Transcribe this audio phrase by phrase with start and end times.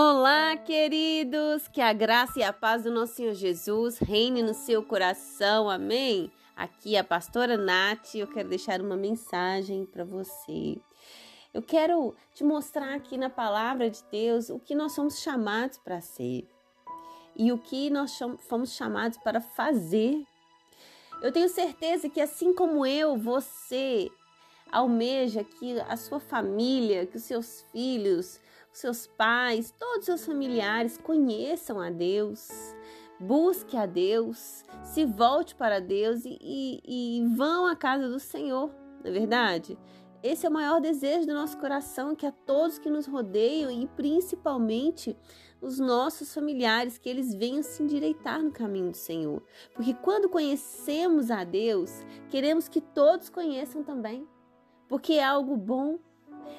[0.00, 1.66] Olá, queridos!
[1.66, 6.30] Que a graça e a paz do nosso Senhor Jesus reine no seu coração, amém?
[6.54, 10.78] Aqui é a pastora Nath, eu quero deixar uma mensagem para você.
[11.52, 16.00] Eu quero te mostrar aqui na palavra de Deus o que nós somos chamados para
[16.00, 16.48] ser
[17.34, 18.16] e o que nós
[18.48, 20.22] fomos chamados para fazer.
[21.20, 24.08] Eu tenho certeza que assim como eu, você
[24.70, 28.40] almeja que a sua família, que os seus filhos, os
[28.72, 32.48] seus pais, todos os seus familiares conheçam a Deus,
[33.18, 36.80] busque a Deus, se volte para Deus e, e,
[37.20, 38.70] e vão à casa do Senhor,
[39.02, 39.78] não é verdade?
[40.22, 43.86] Esse é o maior desejo do nosso coração, que a todos que nos rodeiam e
[43.86, 45.16] principalmente
[45.60, 49.42] os nossos familiares, que eles venham se endireitar no caminho do Senhor.
[49.74, 54.26] Porque quando conhecemos a Deus, queremos que todos conheçam também
[54.88, 55.98] porque é algo bom,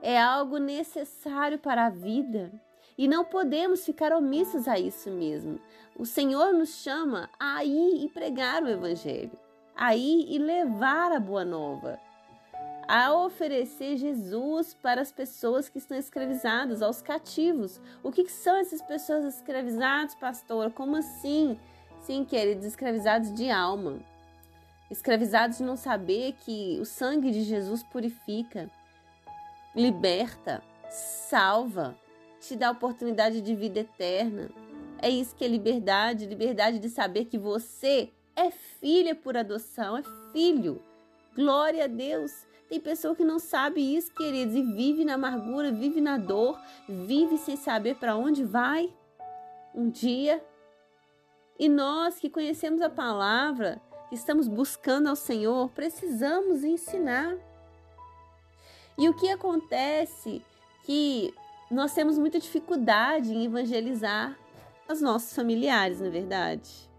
[0.00, 2.52] é algo necessário para a vida.
[2.96, 5.58] E não podemos ficar omissos a isso mesmo.
[5.96, 9.38] O Senhor nos chama a ir e pregar o Evangelho,
[9.74, 11.98] a ir e levar a boa nova,
[12.86, 17.80] a oferecer Jesus para as pessoas que estão escravizadas, aos cativos.
[18.02, 20.70] O que são essas pessoas escravizadas, pastor?
[20.72, 21.58] Como assim?
[22.00, 24.00] Sim, queridos, escravizados de alma
[24.92, 28.70] escravizados de não saber que o sangue de Jesus purifica,
[29.74, 31.96] liberta, salva,
[32.40, 34.50] te dá oportunidade de vida eterna.
[35.00, 40.02] É isso que é liberdade, liberdade de saber que você é filha por adoção, é
[40.32, 40.82] filho.
[41.34, 42.46] Glória a Deus.
[42.68, 47.36] Tem pessoa que não sabe isso, queridos, e vive na amargura, vive na dor, vive
[47.36, 48.92] sem saber para onde vai
[49.74, 50.42] um dia.
[51.58, 57.36] E nós que conhecemos a palavra, estamos buscando ao Senhor, precisamos ensinar.
[58.98, 60.42] E o que acontece
[60.84, 61.34] que
[61.70, 64.36] nós temos muita dificuldade em evangelizar
[64.90, 66.90] os nossos familiares, na é verdade.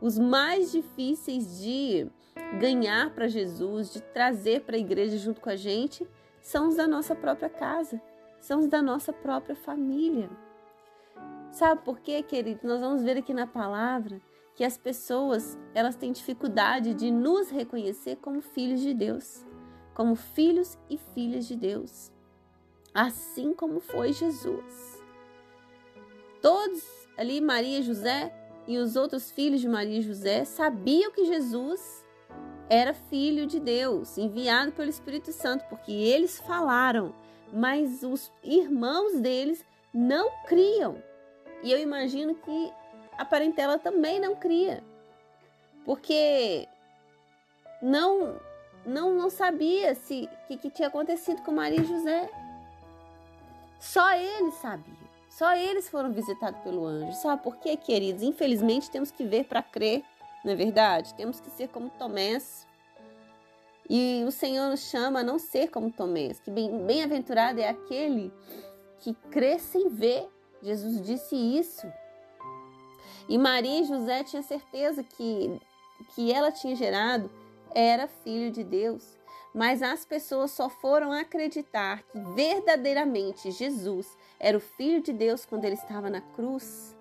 [0.00, 2.06] Os mais difíceis de
[2.58, 6.06] ganhar para Jesus, de trazer para a igreja junto com a gente,
[6.40, 8.00] são os da nossa própria casa,
[8.40, 10.28] são os da nossa própria família.
[11.52, 12.60] Sabe por quê, querido?
[12.66, 14.20] Nós vamos ver aqui na palavra
[14.54, 19.44] que as pessoas elas têm dificuldade de nos reconhecer como filhos de Deus,
[19.94, 22.10] como filhos e filhas de Deus,
[22.94, 25.02] assim como foi Jesus.
[26.40, 26.82] Todos
[27.16, 28.32] ali, Maria e José
[28.66, 32.04] e os outros filhos de Maria e José sabiam que Jesus
[32.68, 37.14] era filho de Deus, enviado pelo Espírito Santo, porque eles falaram,
[37.52, 41.02] mas os irmãos deles não criam.
[41.62, 42.72] E eu imagino que
[43.18, 44.82] a parentela também não cria.
[45.84, 46.66] Porque
[47.82, 48.40] não
[48.84, 52.30] não, não sabia se que, que tinha acontecido com Maria e José.
[53.78, 55.02] Só eles sabiam.
[55.28, 57.12] Só eles foram visitados pelo anjo.
[57.14, 58.22] Sabe por quê, queridos?
[58.22, 60.04] Infelizmente temos que ver para crer,
[60.44, 61.14] não é verdade?
[61.14, 62.66] Temos que ser como Tomés.
[63.88, 68.32] E o Senhor nos chama a não ser como Tomés, que bem-aventurado é aquele
[69.00, 70.28] que crê sem ver.
[70.62, 71.90] Jesus disse isso.
[73.28, 75.60] E Maria e José tinham certeza que
[76.14, 77.30] que ela tinha gerado
[77.74, 79.18] era filho de Deus.
[79.54, 85.64] Mas as pessoas só foram acreditar que verdadeiramente Jesus era o filho de Deus quando
[85.64, 86.96] ele estava na cruz,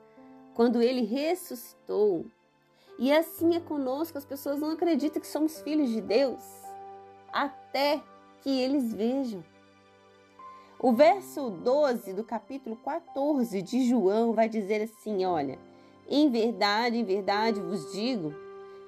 [0.54, 2.26] quando ele ressuscitou.
[3.00, 6.44] E assim é conosco, as pessoas não acreditam que somos filhos de Deus
[7.32, 8.02] até
[8.42, 9.44] que eles vejam.
[10.78, 15.58] O verso 12 do capítulo 14 de João vai dizer assim: olha.
[16.14, 18.34] Em verdade, em verdade vos digo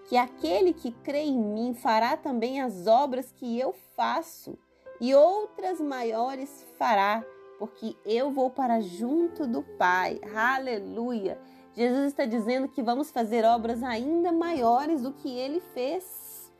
[0.07, 4.57] que aquele que crê em mim fará também as obras que eu faço,
[4.99, 7.25] e outras maiores fará,
[7.57, 10.19] porque eu vou para junto do Pai.
[10.35, 11.39] Aleluia!
[11.75, 16.51] Jesus está dizendo que vamos fazer obras ainda maiores do que ele fez.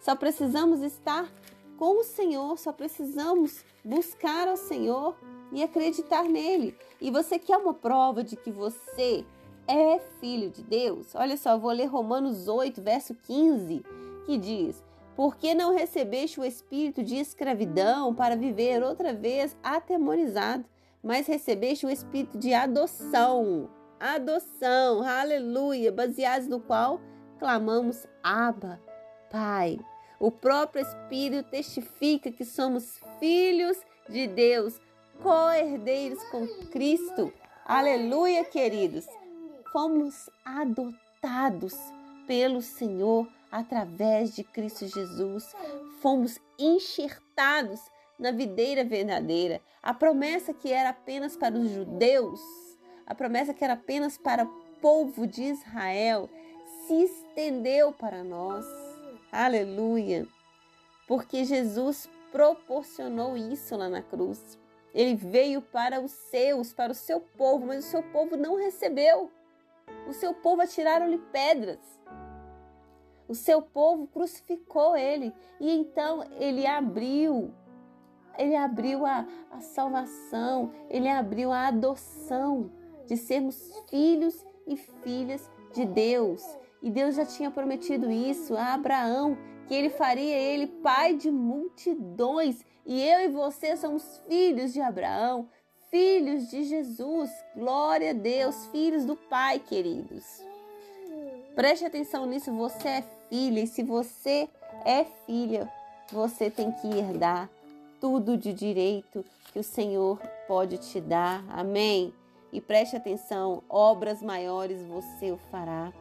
[0.00, 1.28] Só precisamos estar
[1.76, 5.16] com o Senhor, só precisamos buscar ao Senhor
[5.50, 6.76] e acreditar nele.
[7.00, 9.24] E você quer uma prova de que você
[9.66, 11.14] é filho de Deus?
[11.14, 13.82] Olha só, vou ler Romanos 8, verso 15,
[14.26, 14.82] que diz:
[15.16, 20.64] Porque não recebeste o espírito de escravidão para viver outra vez atemorizado,
[21.02, 23.68] mas recebeste o espírito de adoção.
[23.98, 27.00] Adoção, aleluia, baseados no qual
[27.38, 28.80] clamamos Abba,
[29.30, 29.78] Pai.
[30.20, 33.76] O próprio Espírito testifica que somos filhos
[34.08, 34.80] de Deus,
[35.22, 37.32] co-herdeiros com Cristo.
[37.66, 39.06] Aleluia, queridos
[39.74, 41.74] fomos adotados
[42.28, 45.52] pelo Senhor através de Cristo Jesus,
[46.00, 47.80] fomos enxertados
[48.16, 49.60] na videira verdadeira.
[49.82, 52.40] A promessa que era apenas para os judeus,
[53.04, 54.48] a promessa que era apenas para o
[54.80, 56.30] povo de Israel,
[56.86, 58.64] se estendeu para nós.
[59.32, 60.24] Aleluia!
[61.08, 64.56] Porque Jesus proporcionou isso lá na cruz.
[64.94, 69.32] Ele veio para os seus, para o seu povo, mas o seu povo não recebeu.
[70.08, 71.80] O seu povo atiraram-lhe pedras.
[73.26, 75.32] O seu povo crucificou ele.
[75.60, 77.52] E então ele abriu,
[78.38, 82.70] ele abriu a, a salvação, ele abriu a adoção
[83.06, 83.56] de sermos
[83.88, 86.42] filhos e filhas de Deus.
[86.82, 92.64] E Deus já tinha prometido isso a Abraão, que ele faria ele pai de multidões.
[92.84, 95.48] E eu e você somos filhos de Abraão,
[95.94, 97.30] filhos de Jesus.
[97.54, 100.24] Glória a Deus, filhos do Pai, queridos.
[101.54, 104.48] Preste atenção nisso, você é filha e se você
[104.84, 105.72] é filha,
[106.10, 107.48] você tem que herdar
[108.00, 111.44] tudo de direito que o Senhor pode te dar.
[111.48, 112.12] Amém?
[112.52, 115.92] E preste atenção, obras maiores você o fará.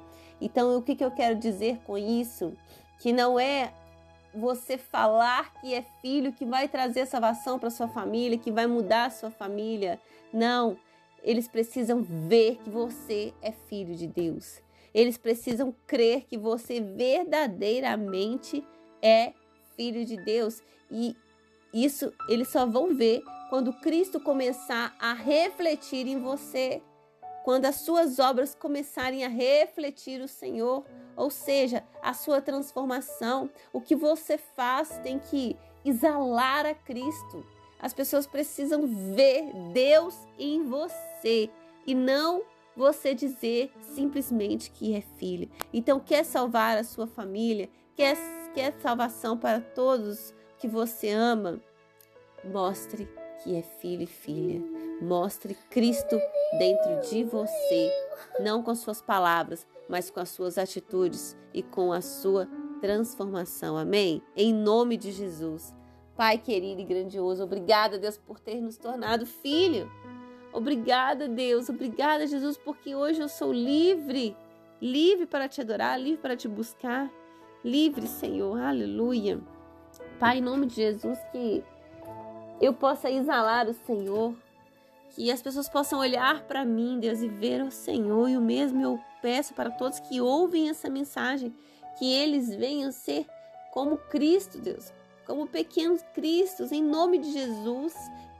[0.41, 2.57] Então, o que, que eu quero dizer com isso?
[2.97, 3.71] Que não é
[4.33, 9.05] você falar que é filho que vai trazer salvação para sua família, que vai mudar
[9.05, 9.99] a sua família.
[10.31, 10.77] Não,
[11.21, 14.61] eles precisam ver que você é filho de Deus.
[14.93, 18.65] Eles precisam crer que você verdadeiramente
[19.01, 19.33] é
[19.75, 20.61] filho de Deus.
[20.91, 21.15] E
[21.73, 26.81] isso eles só vão ver quando Cristo começar a refletir em você,
[27.43, 33.49] quando as suas obras começarem a refletir o Senhor, ou seja, a sua transformação.
[33.71, 35.55] O que você faz tem que
[35.85, 37.45] exalar a Cristo.
[37.79, 41.49] As pessoas precisam ver Deus em você
[41.85, 42.43] e não
[42.75, 45.49] você dizer simplesmente que é filho.
[45.73, 48.17] Então, quer salvar a sua família, quer,
[48.53, 51.61] quer salvação para todos que você ama,
[52.43, 53.07] mostre
[53.43, 54.72] que é filho e filha.
[55.03, 56.17] Mostre Cristo
[56.57, 57.91] dentro de você,
[58.39, 62.47] não com suas palavras, mas com as suas atitudes e com a sua
[62.81, 63.77] transformação.
[63.77, 64.21] Amém?
[64.35, 65.73] Em nome de Jesus.
[66.15, 69.91] Pai querido e grandioso, obrigada, Deus, por ter nos tornado filho.
[70.53, 71.67] Obrigada, Deus.
[71.67, 74.37] Obrigada, Jesus, porque hoje eu sou livre.
[74.79, 77.11] Livre para te adorar, livre para te buscar.
[77.63, 78.59] Livre, Senhor.
[78.61, 79.41] Aleluia.
[80.19, 81.63] Pai, em nome de Jesus, que
[82.61, 84.35] eu possa exalar o Senhor.
[85.15, 88.29] Que as pessoas possam olhar para mim, Deus, e ver o Senhor.
[88.29, 91.53] E o mesmo eu peço para todos que ouvem essa mensagem,
[91.97, 93.25] que eles venham ser
[93.71, 94.91] como Cristo, Deus,
[95.25, 97.93] como pequenos Cristos, em nome de Jesus,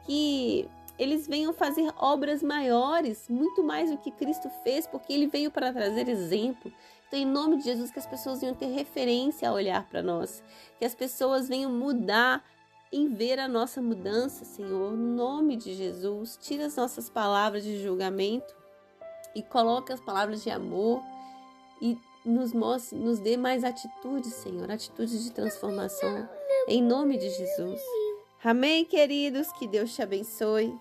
[0.06, 0.68] que
[0.98, 5.74] eles venham fazer obras maiores, muito mais do que Cristo fez, porque ele veio para
[5.74, 6.72] trazer exemplo.
[7.08, 10.44] Então, em nome de Jesus, que as pessoas venham ter referência a olhar para nós,
[10.78, 12.44] que as pessoas venham mudar
[12.94, 16.38] em ver a nossa mudança, Senhor, no nome de Jesus.
[16.40, 18.56] Tira as nossas palavras de julgamento
[19.36, 21.02] e coloca as palavras de amor
[21.82, 26.30] e nos mostre, nos dê mais atitudes, Senhor, atitudes de transformação.
[26.68, 27.82] Em nome de Jesus.
[28.44, 29.52] Amém, queridos?
[29.54, 30.74] Que Deus te abençoe.